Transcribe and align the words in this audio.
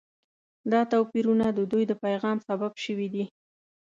دا 0.71 0.81
توپیرونه 0.91 1.45
د 1.51 1.59
دوی 1.71 1.83
د 1.87 1.93
پیغام 2.03 2.37
سبب 2.47 2.71
شوي 2.85 3.07
دي. 3.13 3.25